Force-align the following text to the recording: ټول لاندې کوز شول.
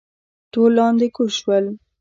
ټول 0.53 0.71
لاندې 0.79 1.07
کوز 1.15 1.31
شول. 1.39 1.65